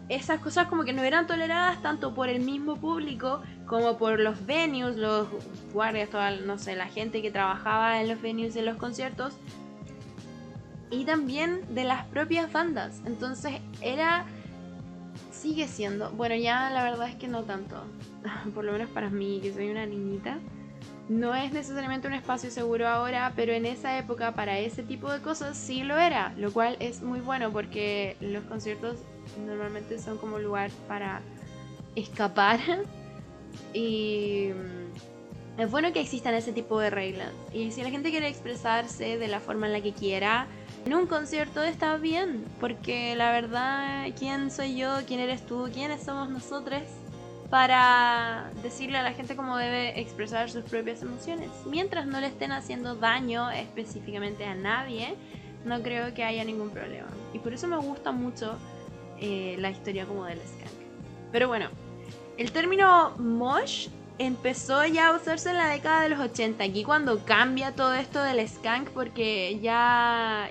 esas 0.09 0.39
cosas 0.39 0.67
como 0.67 0.83
que 0.83 0.93
no 0.93 1.03
eran 1.03 1.27
toleradas 1.27 1.79
tanto 1.83 2.15
por 2.15 2.27
el 2.27 2.39
mismo 2.39 2.77
público 2.77 3.43
como 3.67 3.99
por 3.99 4.19
los 4.19 4.43
venues, 4.47 4.97
los 4.97 5.27
guardias, 5.71 6.09
toda, 6.09 6.31
no 6.31 6.57
sé, 6.57 6.75
la 6.75 6.87
gente 6.87 7.21
que 7.21 7.29
trabajaba 7.29 8.01
en 8.01 8.09
los 8.09 8.19
venues 8.19 8.55
de 8.55 8.63
los 8.63 8.77
conciertos 8.77 9.35
y 10.89 11.05
también 11.05 11.61
de 11.75 11.83
las 11.83 12.05
propias 12.07 12.51
bandas. 12.51 12.99
Entonces 13.05 13.61
era, 13.81 14.25
sigue 15.45 15.67
siendo, 15.67 16.09
bueno 16.09 16.33
ya 16.33 16.71
la 16.71 16.83
verdad 16.83 17.07
es 17.07 17.15
que 17.17 17.27
no 17.27 17.43
tanto, 17.43 17.75
por 18.55 18.65
lo 18.65 18.71
menos 18.71 18.89
para 18.89 19.11
mí 19.11 19.39
que 19.43 19.53
soy 19.53 19.69
una 19.69 19.85
niñita. 19.85 20.39
No 21.07 21.35
es 21.35 21.53
necesariamente 21.53 22.07
un 22.07 22.15
espacio 22.15 22.49
seguro 22.49 22.87
ahora, 22.87 23.31
pero 23.35 23.53
en 23.53 23.67
esa 23.67 23.95
época 23.99 24.33
para 24.33 24.57
ese 24.57 24.81
tipo 24.81 25.11
de 25.11 25.21
cosas 25.21 25.55
sí 25.55 25.83
lo 25.83 25.99
era, 25.99 26.33
lo 26.35 26.51
cual 26.51 26.77
es 26.79 27.03
muy 27.03 27.19
bueno 27.19 27.51
porque 27.51 28.17
los 28.21 28.43
conciertos 28.45 28.97
normalmente 29.45 29.99
son 29.99 30.17
como 30.17 30.39
lugar 30.39 30.71
para 30.87 31.21
escapar 31.95 32.59
y 33.73 34.49
mm, 34.51 35.61
es 35.61 35.69
bueno 35.69 35.93
que 35.93 36.01
existan 36.01 36.33
ese 36.33 36.53
tipo 36.53 36.79
de 36.79 36.89
reglas. 36.89 37.29
Y 37.53 37.69
si 37.69 37.83
la 37.83 37.91
gente 37.91 38.09
quiere 38.09 38.29
expresarse 38.29 39.19
de 39.19 39.27
la 39.27 39.39
forma 39.39 39.67
en 39.67 39.73
la 39.73 39.81
que 39.81 39.93
quiera, 39.93 40.47
en 40.85 40.93
un 40.93 41.07
concierto 41.07 41.63
está 41.63 41.97
bien, 41.97 42.45
porque 42.59 43.15
la 43.15 43.31
verdad, 43.31 44.05
¿quién 44.17 44.51
soy 44.51 44.77
yo? 44.77 44.99
¿Quién 45.07 45.19
eres 45.19 45.45
tú? 45.45 45.69
¿Quiénes 45.73 46.03
somos 46.03 46.29
nosotros? 46.29 46.83
para 47.49 48.51
decirle 48.63 48.97
a 48.97 49.03
la 49.03 49.13
gente 49.13 49.35
cómo 49.35 49.57
debe 49.57 49.99
expresar 49.99 50.49
sus 50.49 50.63
propias 50.63 51.01
emociones. 51.01 51.49
Mientras 51.65 52.07
no 52.07 52.19
le 52.19 52.27
estén 52.27 52.51
haciendo 52.51 52.95
daño 52.95 53.51
específicamente 53.51 54.45
a 54.45 54.55
nadie, 54.55 55.15
no 55.63 55.81
creo 55.81 56.13
que 56.13 56.23
haya 56.23 56.43
ningún 56.43 56.71
problema. 56.71 57.07
Y 57.33 57.39
por 57.39 57.53
eso 57.53 57.67
me 57.67 57.77
gusta 57.77 58.11
mucho 58.11 58.57
eh, 59.19 59.55
la 59.59 59.69
historia 59.69 60.05
como 60.05 60.25
del 60.25 60.39
skank. 60.39 60.73
Pero 61.31 61.47
bueno, 61.47 61.69
el 62.37 62.51
término 62.51 63.11
mosh 63.17 63.89
empezó 64.17 64.85
ya 64.85 65.09
a 65.09 65.15
usarse 65.15 65.49
en 65.49 65.57
la 65.57 65.69
década 65.69 66.01
de 66.01 66.09
los 66.09 66.19
80, 66.19 66.63
aquí 66.63 66.83
cuando 66.83 67.23
cambia 67.25 67.73
todo 67.73 67.93
esto 67.93 68.23
del 68.23 68.47
skank 68.47 68.89
porque 68.89 69.59
ya 69.61 70.49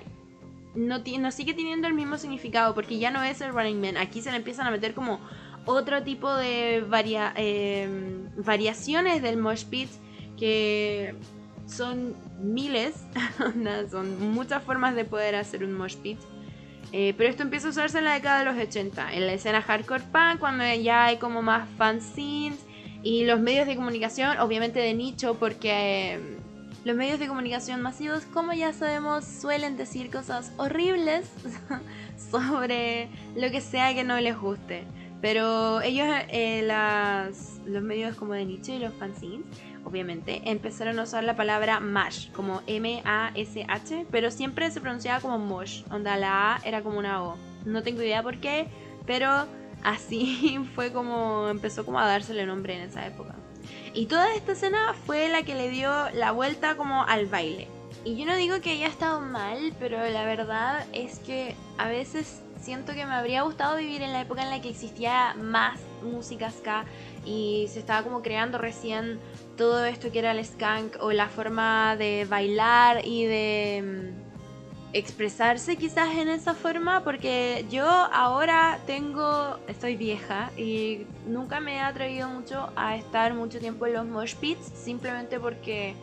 no, 0.75 1.31
sigue 1.31 1.53
teniendo 1.53 1.87
el 1.87 1.93
mismo 1.93 2.17
significado, 2.17 2.73
porque 2.73 2.97
ya 2.97 3.11
no 3.11 3.23
es 3.23 3.41
el 3.41 3.53
Running 3.53 3.81
Man, 3.81 3.97
aquí 3.97 4.21
se 4.21 4.31
le 4.31 4.37
empiezan 4.37 4.67
a 4.67 4.71
meter 4.71 4.93
como 4.93 5.19
otro 5.65 6.03
tipo 6.03 6.33
de 6.33 6.77
em, 7.35 8.29
variaciones 8.37 9.21
del 9.21 9.37
mosh 9.37 9.65
pit 9.65 9.89
que 10.37 11.15
son 11.65 12.15
miles, 12.39 13.05
son 13.89 14.33
muchas 14.33 14.63
formas 14.63 14.95
de 14.95 15.05
poder 15.05 15.35
hacer 15.35 15.63
un 15.63 15.73
mosh 15.73 15.95
pit. 15.95 16.19
Eh, 16.91 17.13
pero 17.17 17.29
esto 17.29 17.43
empieza 17.43 17.67
a 17.67 17.71
usarse 17.71 17.97
en 17.97 18.05
la 18.05 18.13
década 18.13 18.39
de 18.39 18.45
los 18.45 18.57
80, 18.57 19.13
en 19.13 19.25
la 19.25 19.33
escena 19.33 19.61
hardcore 19.61 20.03
punk, 20.11 20.39
cuando 20.39 20.63
ya 20.75 21.05
hay 21.05 21.17
como 21.17 21.41
más 21.41 21.67
fanzines 21.77 22.59
y 23.03 23.25
los 23.25 23.39
medios 23.39 23.67
de 23.67 23.75
comunicación, 23.75 24.37
obviamente 24.39 24.79
de 24.79 24.93
nicho, 24.93 25.35
porque 25.35 26.13
em, 26.13 26.34
los 26.85 26.95
medios 26.95 27.19
de 27.19 27.27
comunicación 27.27 27.81
masivos, 27.81 28.25
como 28.27 28.53
ya 28.53 28.71
sabemos, 28.71 29.25
suelen 29.25 29.75
decir 29.75 30.11
cosas 30.11 30.53
horribles 30.57 31.27
sobre 32.31 33.09
lo 33.35 33.49
que 33.49 33.59
sea 33.59 33.95
que 33.95 34.03
no 34.03 34.19
les 34.21 34.39
guste. 34.39 34.85
Pero 35.19 35.81
ellos, 35.81 36.07
eh, 36.29 36.61
los 37.65 37.81
medios 37.81 38.15
como 38.15 38.33
de 38.33 38.45
nicho 38.45 38.71
y 38.71 38.77
los 38.77 38.93
fanzines, 38.93 39.47
obviamente, 39.83 40.43
empezaron 40.45 40.99
a 40.99 41.03
usar 41.03 41.23
la 41.23 41.35
palabra 41.35 41.79
mash, 41.79 42.29
como 42.33 42.61
M-A-S-H, 42.67 44.05
pero 44.11 44.29
siempre 44.29 44.69
se 44.69 44.79
pronunciaba 44.79 45.19
como 45.21 45.39
mosh, 45.39 45.81
onda 45.89 46.15
la 46.17 46.55
A 46.55 46.59
era 46.63 46.83
como 46.83 46.99
una 46.99 47.23
O. 47.23 47.37
No 47.65 47.81
tengo 47.81 48.03
idea 48.03 48.21
por 48.21 48.37
qué, 48.37 48.67
pero 49.07 49.47
así 49.83 50.59
fue 50.75 50.93
como 50.93 51.47
empezó 51.49 51.83
como 51.83 51.97
a 51.97 52.05
dársele 52.05 52.45
nombre 52.45 52.75
en 52.75 52.81
esa 52.81 53.07
época. 53.07 53.33
Y 53.93 54.07
toda 54.07 54.33
esta 54.33 54.53
escena 54.53 54.93
fue 55.05 55.29
la 55.29 55.43
que 55.43 55.55
le 55.55 55.69
dio 55.69 56.09
la 56.11 56.31
vuelta 56.31 56.75
como 56.75 57.03
al 57.03 57.25
baile. 57.27 57.67
Y 58.03 58.15
yo 58.15 58.25
no 58.25 58.35
digo 58.35 58.61
que 58.61 58.71
haya 58.71 58.87
estado 58.87 59.21
mal, 59.21 59.73
pero 59.79 59.97
la 60.09 60.25
verdad 60.25 60.85
es 60.93 61.19
que 61.19 61.55
a 61.77 61.87
veces 61.87 62.41
siento 62.59 62.93
que 62.93 63.05
me 63.05 63.13
habría 63.13 63.43
gustado 63.43 63.77
vivir 63.77 64.01
en 64.01 64.11
la 64.11 64.21
época 64.21 64.43
en 64.43 64.49
la 64.49 64.61
que 64.61 64.69
existía 64.69 65.35
más 65.35 65.79
música 66.03 66.49
ska 66.51 66.85
y 67.25 67.67
se 67.69 67.79
estaba 67.79 68.03
como 68.03 68.21
creando 68.21 68.57
recién 68.57 69.19
todo 69.57 69.85
esto 69.85 70.11
que 70.11 70.19
era 70.19 70.31
el 70.31 70.43
skank 70.43 70.97
o 71.01 71.11
la 71.11 71.29
forma 71.29 71.95
de 71.95 72.25
bailar 72.25 73.05
y 73.05 73.25
de 73.25 73.83
mm, 73.83 74.24
expresarse 74.97 75.75
quizás 75.75 76.15
en 76.15 76.29
esa 76.29 76.53
forma 76.53 77.03
porque 77.03 77.65
yo 77.69 77.85
ahora 77.85 78.79
tengo 78.87 79.59
estoy 79.67 79.95
vieja 79.97 80.51
y 80.57 81.05
nunca 81.27 81.59
me 81.59 81.75
he 81.75 81.79
atrevido 81.81 82.29
mucho 82.29 82.71
a 82.75 82.95
estar 82.95 83.33
mucho 83.33 83.59
tiempo 83.59 83.85
en 83.87 83.93
los 83.93 84.05
mosh 84.05 84.35
pits 84.35 84.71
simplemente 84.73 85.39
porque 85.39 85.95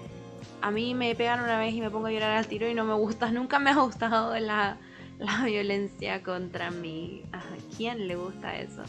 a 0.61 0.71
mí 0.71 0.95
me 0.95 1.15
pegan 1.15 1.43
una 1.43 1.59
vez 1.59 1.73
y 1.73 1.81
me 1.81 1.91
pongo 1.91 2.09
a 2.09 2.13
llorar 2.13 2.37
al 2.37 2.47
tiro 2.47 2.69
y 2.69 2.75
no 2.75 2.85
me 2.85 2.95
gusta 2.95 3.31
nunca 3.33 3.59
me 3.59 3.71
ha 3.71 3.77
gustado 3.77 4.39
la 4.39 4.77
la 5.23 5.45
violencia 5.45 6.23
contra 6.23 6.71
mí. 6.71 7.23
¿A 7.33 7.43
quién 7.77 8.09
le 8.09 8.17
gusta 8.17 8.59
eso? 8.59 8.83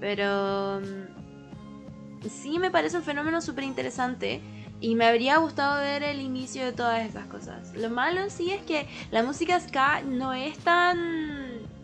Pero 0.00 0.80
mm, 0.80 2.28
sí 2.28 2.58
me 2.58 2.70
parece 2.70 2.96
un 2.96 3.02
fenómeno 3.02 3.40
súper 3.40 3.64
interesante 3.64 4.40
y 4.82 4.96
me 4.96 5.06
habría 5.06 5.38
gustado 5.38 5.80
ver 5.80 6.02
el 6.02 6.20
inicio 6.20 6.64
de 6.64 6.72
todas 6.72 7.08
esas 7.08 7.26
cosas. 7.26 7.72
Lo 7.74 7.88
malo 7.88 8.28
sí 8.28 8.50
es 8.50 8.62
que 8.62 8.86
la 9.10 9.22
música 9.22 9.58
ska 9.58 10.02
no 10.02 10.34
es 10.34 10.58
tan... 10.58 10.98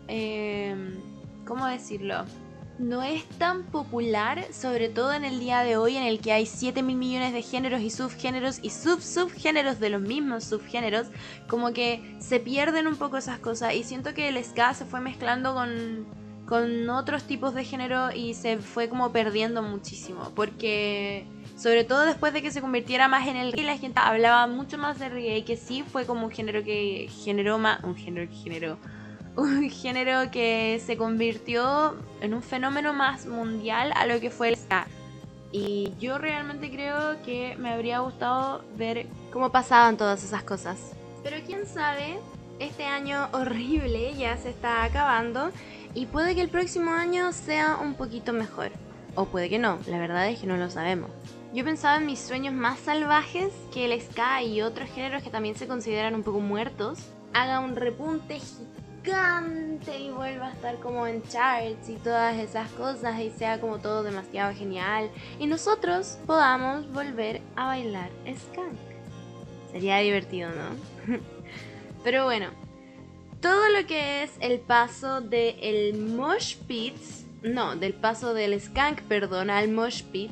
Eh, 0.07 0.75
¿Cómo 1.45 1.65
decirlo? 1.65 2.25
no 2.79 3.03
es 3.03 3.25
tan 3.37 3.63
popular, 3.63 4.45
sobre 4.53 4.87
todo 4.87 5.11
en 5.13 5.25
el 5.25 5.39
día 5.39 5.63
de 5.63 5.75
hoy 5.75 5.97
en 5.97 6.03
el 6.03 6.21
que 6.21 6.31
hay 6.31 6.45
7 6.45 6.81
mil 6.81 6.95
millones 6.95 7.33
de 7.33 7.41
géneros 7.41 7.81
y 7.81 7.89
subgéneros 7.89 8.59
y 8.63 8.69
sub-subgéneros 8.69 9.79
de 9.79 9.89
los 9.89 10.01
mismos 10.01 10.45
subgéneros, 10.45 11.07
como 11.49 11.73
que 11.73 12.15
se 12.19 12.39
pierden 12.39 12.87
un 12.87 12.95
poco 12.95 13.17
esas 13.17 13.39
cosas 13.39 13.75
y 13.75 13.83
siento 13.83 14.13
que 14.13 14.29
el 14.29 14.43
ska 14.43 14.73
se 14.73 14.85
fue 14.85 15.01
mezclando 15.01 15.53
con, 15.53 16.05
con 16.45 16.89
otros 16.89 17.23
tipos 17.23 17.53
de 17.53 17.65
género 17.65 18.13
y 18.13 18.33
se 18.33 18.59
fue 18.59 18.87
como 18.87 19.11
perdiendo 19.11 19.61
muchísimo, 19.61 20.31
porque 20.33 21.25
sobre 21.59 21.83
todo 21.83 22.05
después 22.05 22.31
de 22.31 22.41
que 22.41 22.51
se 22.51 22.61
convirtiera 22.61 23.09
más 23.09 23.27
en 23.27 23.35
el 23.35 23.51
reggae, 23.51 23.65
la 23.65 23.77
gente 23.77 23.99
hablaba 24.01 24.47
mucho 24.47 24.77
más 24.77 24.97
de 24.97 25.09
reggae, 25.09 25.43
que 25.43 25.57
sí 25.57 25.83
fue 25.83 26.05
como 26.05 26.25
un 26.25 26.31
género 26.31 26.63
que 26.63 27.09
generó 27.23 27.57
más, 27.57 27.83
un 27.83 27.97
género 27.97 28.29
que 28.29 28.37
generó 28.37 28.77
un 29.35 29.69
género 29.69 30.31
que 30.31 30.81
se 30.85 30.95
convirtió 30.97 31.95
en 32.21 32.33
un 32.33 32.41
fenómeno 32.41 32.93
más 32.93 33.25
mundial 33.25 33.91
a 33.95 34.05
lo 34.05 34.19
que 34.19 34.29
fue 34.29 34.49
el 34.49 34.55
ska. 34.55 34.87
Y 35.51 35.93
yo 35.99 36.17
realmente 36.17 36.71
creo 36.71 37.21
que 37.23 37.55
me 37.57 37.71
habría 37.71 37.99
gustado 37.99 38.63
ver 38.77 39.07
cómo 39.31 39.51
pasaban 39.51 39.97
todas 39.97 40.23
esas 40.23 40.43
cosas. 40.43 40.77
Pero 41.23 41.37
quién 41.45 41.65
sabe, 41.65 42.19
este 42.59 42.85
año 42.85 43.27
horrible 43.33 44.13
ya 44.15 44.37
se 44.37 44.49
está 44.49 44.83
acabando 44.83 45.51
y 45.93 46.05
puede 46.05 46.35
que 46.35 46.41
el 46.41 46.49
próximo 46.49 46.91
año 46.91 47.33
sea 47.33 47.77
un 47.81 47.95
poquito 47.95 48.31
mejor. 48.31 48.71
O 49.15 49.25
puede 49.25 49.49
que 49.49 49.59
no, 49.59 49.79
la 49.87 49.97
verdad 49.97 50.29
es 50.29 50.39
que 50.39 50.47
no 50.47 50.55
lo 50.55 50.69
sabemos. 50.69 51.09
Yo 51.53 51.63
pensaba 51.63 51.97
en 51.97 52.05
mis 52.05 52.19
sueños 52.19 52.53
más 52.53 52.79
salvajes 52.79 53.51
que 53.73 53.85
el 53.85 53.99
ska 53.99 54.43
y 54.43 54.61
otros 54.61 54.89
géneros 54.91 55.23
que 55.23 55.31
también 55.31 55.55
se 55.55 55.67
consideran 55.67 56.13
un 56.13 56.23
poco 56.23 56.39
muertos 56.39 56.99
haga 57.33 57.59
un 57.59 57.75
repunte 57.75 58.39
y 59.97 60.09
vuelva 60.11 60.47
a 60.47 60.51
estar 60.51 60.75
como 60.79 61.07
en 61.07 61.23
charts 61.23 61.89
y 61.89 61.95
todas 61.95 62.37
esas 62.37 62.69
cosas 62.71 63.19
y 63.19 63.31
sea 63.31 63.59
como 63.59 63.79
todo 63.79 64.03
demasiado 64.03 64.53
genial 64.53 65.09
y 65.39 65.47
nosotros 65.47 66.19
podamos 66.27 66.91
volver 66.91 67.41
a 67.55 67.65
bailar 67.65 68.09
skunk. 68.27 68.77
Sería 69.71 69.97
divertido, 69.97 70.49
¿no? 70.49 71.17
Pero 72.03 72.25
bueno, 72.25 72.49
todo 73.41 73.69
lo 73.69 73.87
que 73.87 74.23
es 74.23 74.31
el 74.41 74.59
paso 74.59 75.21
del 75.21 75.55
el 75.59 75.97
mosh 75.97 76.57
pit, 76.67 76.95
no, 77.41 77.75
del 77.75 77.93
paso 77.93 78.33
del 78.33 78.59
skunk, 78.61 79.01
perdón, 79.03 79.49
al 79.49 79.69
mosh 79.69 80.03
pit, 80.03 80.31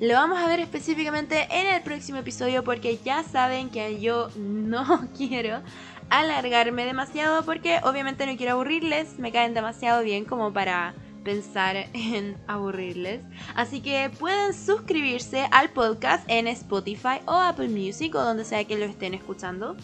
lo 0.00 0.14
vamos 0.14 0.38
a 0.38 0.46
ver 0.46 0.60
específicamente 0.60 1.46
en 1.50 1.74
el 1.74 1.82
próximo 1.82 2.18
episodio 2.18 2.64
porque 2.64 2.98
ya 3.04 3.22
saben 3.22 3.70
que 3.70 4.00
yo 4.00 4.28
no 4.36 5.08
quiero 5.16 5.62
alargarme 6.10 6.84
demasiado 6.84 7.44
porque 7.44 7.80
obviamente 7.84 8.26
no 8.26 8.36
quiero 8.36 8.52
aburrirles, 8.52 9.18
me 9.18 9.32
caen 9.32 9.54
demasiado 9.54 10.02
bien 10.02 10.24
como 10.24 10.52
para 10.52 10.94
pensar 11.24 11.76
en 11.94 12.36
aburrirles. 12.46 13.22
Así 13.54 13.80
que 13.80 14.10
pueden 14.18 14.54
suscribirse 14.54 15.46
al 15.50 15.70
podcast 15.70 16.24
en 16.28 16.48
Spotify 16.48 17.20
o 17.26 17.32
Apple 17.32 17.68
Music 17.68 18.14
o 18.14 18.22
donde 18.22 18.44
sea 18.44 18.64
que 18.64 18.76
lo 18.76 18.84
estén 18.84 19.14
escuchando 19.14 19.76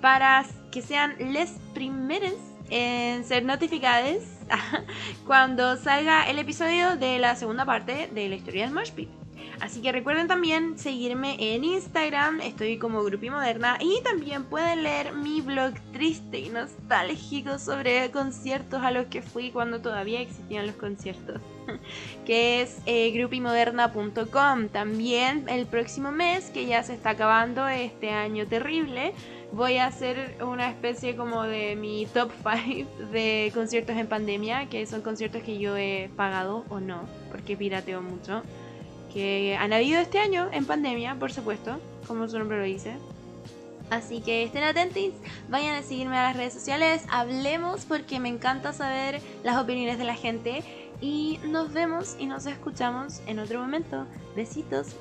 para 0.00 0.44
que 0.70 0.82
sean 0.82 1.14
les 1.18 1.50
primeros 1.72 2.34
en 2.70 3.24
ser 3.24 3.44
notificados 3.44 4.22
cuando 5.26 5.76
salga 5.76 6.28
el 6.28 6.38
episodio 6.38 6.96
de 6.96 7.18
la 7.18 7.36
segunda 7.36 7.64
parte 7.64 8.08
de 8.12 8.28
la 8.28 8.34
historia 8.34 8.64
del 8.64 8.74
Moshpit. 8.74 9.23
Así 9.60 9.80
que 9.80 9.92
recuerden 9.92 10.28
también 10.28 10.78
seguirme 10.78 11.36
en 11.38 11.64
Instagram, 11.64 12.40
estoy 12.40 12.78
como 12.78 13.02
Grupi 13.04 13.30
Moderna 13.30 13.78
y 13.80 14.02
también 14.02 14.44
pueden 14.44 14.82
leer 14.82 15.12
mi 15.14 15.40
blog 15.40 15.74
triste 15.92 16.38
y 16.40 16.48
nostálgico 16.48 17.58
sobre 17.58 18.10
conciertos 18.10 18.82
a 18.82 18.90
los 18.90 19.06
que 19.06 19.22
fui 19.22 19.50
cuando 19.50 19.80
todavía 19.80 20.20
existían 20.20 20.66
los 20.66 20.76
conciertos, 20.76 21.40
que 22.26 22.62
es 22.62 22.78
eh, 22.86 23.10
grupimoderna.com. 23.12 24.68
También 24.68 25.48
el 25.48 25.66
próximo 25.66 26.10
mes, 26.10 26.50
que 26.50 26.66
ya 26.66 26.82
se 26.82 26.94
está 26.94 27.10
acabando 27.10 27.68
este 27.68 28.10
año 28.10 28.46
terrible, 28.46 29.14
voy 29.52 29.76
a 29.76 29.86
hacer 29.86 30.36
una 30.42 30.68
especie 30.68 31.16
como 31.16 31.44
de 31.44 31.76
mi 31.76 32.06
top 32.06 32.30
5 32.66 32.90
de 33.12 33.50
conciertos 33.54 33.96
en 33.96 34.08
pandemia, 34.08 34.68
que 34.68 34.84
son 34.86 35.02
conciertos 35.02 35.42
que 35.42 35.58
yo 35.58 35.76
he 35.76 36.10
pagado 36.16 36.64
o 36.68 36.80
no, 36.80 37.02
porque 37.30 37.56
pirateo 37.56 38.02
mucho 38.02 38.42
que 39.14 39.56
han 39.58 39.72
habido 39.72 40.00
este 40.00 40.18
año 40.18 40.48
en 40.52 40.66
pandemia, 40.66 41.14
por 41.14 41.32
supuesto, 41.32 41.80
como 42.06 42.28
su 42.28 42.38
nombre 42.38 42.58
lo 42.58 42.64
dice. 42.64 42.96
Así 43.90 44.20
que 44.20 44.42
estén 44.42 44.64
atentos, 44.64 45.12
vayan 45.48 45.76
a 45.76 45.82
seguirme 45.82 46.18
a 46.18 46.24
las 46.24 46.36
redes 46.36 46.52
sociales, 46.52 47.04
hablemos 47.10 47.84
porque 47.84 48.18
me 48.18 48.28
encanta 48.28 48.72
saber 48.72 49.20
las 49.44 49.56
opiniones 49.56 49.98
de 49.98 50.04
la 50.04 50.16
gente 50.16 50.62
y 51.00 51.38
nos 51.44 51.72
vemos 51.72 52.16
y 52.18 52.26
nos 52.26 52.46
escuchamos 52.46 53.20
en 53.26 53.38
otro 53.38 53.60
momento. 53.60 54.06
Besitos. 54.34 54.96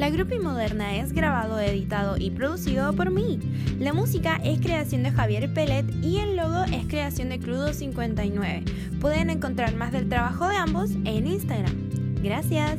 La 0.00 0.08
Grupi 0.08 0.38
Moderna 0.38 0.96
es 0.96 1.12
grabado, 1.12 1.60
editado 1.60 2.16
y 2.16 2.30
producido 2.30 2.94
por 2.94 3.10
mí. 3.10 3.38
La 3.78 3.92
música 3.92 4.40
es 4.42 4.58
creación 4.58 5.02
de 5.02 5.10
Javier 5.10 5.52
Pellet 5.52 5.84
y 6.02 6.20
el 6.20 6.36
logo 6.36 6.64
es 6.64 6.86
creación 6.86 7.28
de 7.28 7.38
Crudo59. 7.38 8.98
Pueden 8.98 9.28
encontrar 9.28 9.74
más 9.74 9.92
del 9.92 10.08
trabajo 10.08 10.48
de 10.48 10.56
ambos 10.56 10.92
en 11.04 11.26
Instagram. 11.26 11.74
Gracias. 12.22 12.78